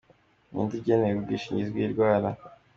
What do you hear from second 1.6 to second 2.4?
bw’indwara?.